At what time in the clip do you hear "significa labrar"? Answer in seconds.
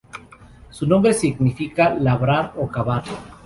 1.13-2.53